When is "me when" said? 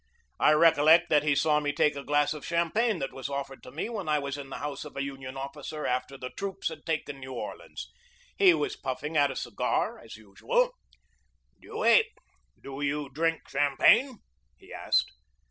3.71-4.09